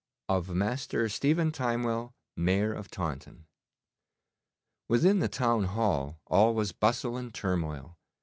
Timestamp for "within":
4.87-5.19